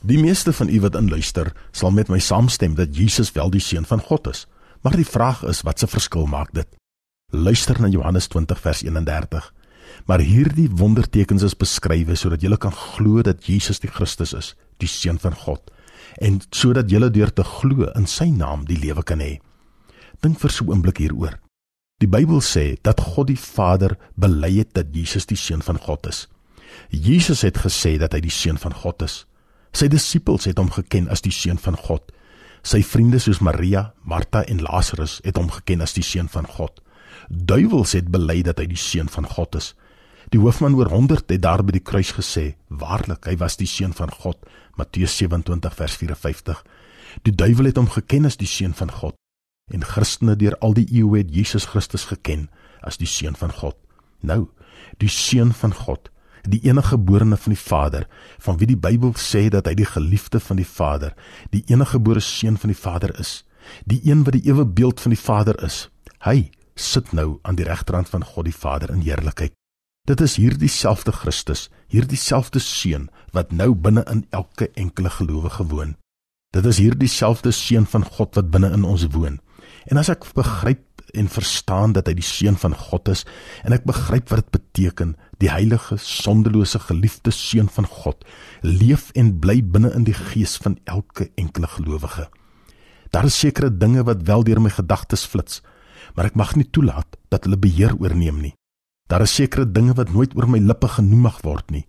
[0.00, 3.84] Die meeste van u wat inluister, sal met my saamstem dat Jesus wel die seun
[3.84, 4.46] van God is.
[4.82, 6.68] Maar die vraag is, wat se verskil maak dit?
[7.32, 9.52] Luister na Johannes 20 vers 31.
[10.06, 14.88] Maar hierdie wondertekens is beskrywe sodat julle kan glo dat Jesus die Christus is, die
[14.88, 15.72] seun van God,
[16.22, 19.40] en sodat julle deur te glo in sy naam die lewe kan hê.
[20.22, 21.38] Dink vir so 'n oomblik hieroor.
[21.98, 26.06] Die Bybel sê dat God die Vader bely het dat Jesus die seun van God
[26.06, 26.28] is.
[26.90, 29.26] Jesus het gesê dat hy die seun van God is.
[29.72, 32.12] Sy disippels het hom geken as die seun van God.
[32.66, 36.80] Sy vriende soos Maria, Martha en Lazarus het hom geken as die seun van God.
[37.28, 39.74] Duiwels het bely dat hy die seun van God is.
[40.32, 43.92] Die hoofman oor 100 het daar by die kruis gesê: "Waarlik, hy was die seun
[43.92, 44.36] van God."
[44.76, 46.64] Matteus 27 vers 54.
[47.22, 49.14] Die duiwel het hom geken as die seun van God.
[49.72, 52.48] En Christene deur al die eeue het Jesus Christus geken
[52.82, 53.76] as die seun van God.
[54.20, 54.48] Nou,
[54.98, 56.10] die seun van God
[56.50, 58.06] die enige geborene van die Vader,
[58.38, 61.14] van wie die Bybel sê dat hy die geliefde van die Vader,
[61.52, 63.42] die enige gebore seun van die Vader is,
[63.84, 65.88] die een wat die ewe beeld van die Vader is.
[66.24, 69.52] Hy sit nou aan die regterhand van God die Vader in heerlikheid.
[70.08, 75.66] Dit is hierdie selfde Christus, hierdie selfde seun wat nou binne in elke enkele gelowige
[75.68, 75.96] woon.
[76.56, 79.36] Dit is hierdie selfde seun van God wat binne in ons woon.
[79.90, 83.24] En as ek begryp en verstaan dat hy die seun van God is
[83.64, 88.24] en ek begryp wat dit beteken die heilige sondelose geliefde seun van God
[88.62, 92.28] leef en bly binne in die gees van elke enkele gelowige
[93.14, 95.62] daar is sekere dinge wat wel deur my gedagtes flits
[96.14, 98.54] maar ek mag nie toelaat dat hulle beheer oorneem nie
[99.08, 101.86] daar is sekere dinge wat nooit oor my lippe genoem mag word nie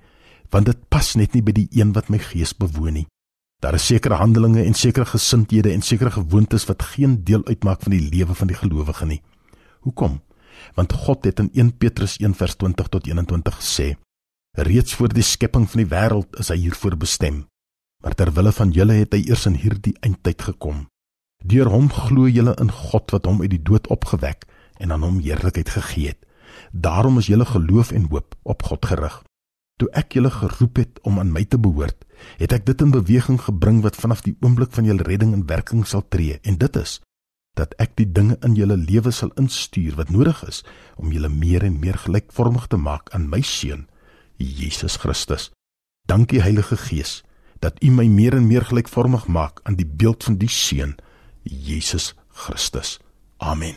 [0.53, 3.07] want dit pas net nie by die een wat my gees bewoon nie
[3.59, 7.91] Daar is sekere handelinge en sekere gesindhede en sekere gewoontes wat geen deel uitmaak van
[7.91, 9.21] die lewe van die gelowige nie.
[9.83, 10.21] Hoekom?
[10.75, 13.95] Want God het in 1 Petrus 1:20 tot 21 gesê:
[14.57, 17.45] Reeds voor die skepping van die wêreld is hy hiervoor bestem.
[18.03, 20.87] Maar ter wille van julle het hy eers in hierdie eindtyd gekom.
[21.43, 24.45] Deur hom glo julle in God wat hom uit die dood opgewek
[24.79, 26.25] en aan hom heerlikheid gegee het.
[26.71, 29.23] Daarom is julle geloof en hoop op God gerig.
[29.79, 32.03] Toe ek julle geroep het om aan my te behoort,
[32.37, 35.85] het ek dit in beweging gebring wat vanaf die oomblik van julle redding in werking
[35.87, 36.99] sal tree en dit is
[37.59, 40.63] dat ek die dinge in julle lewe sal instuur wat nodig is
[40.95, 43.87] om julle meer en meer gelykvormig te maak aan my seun
[44.39, 45.49] Jesus Christus.
[46.07, 47.19] Dankie Heilige Gees
[47.59, 50.95] dat U my meer en meer gelykvormig maak aan die beeld van die seun
[51.43, 52.99] Jesus Christus.
[53.37, 53.75] Amen.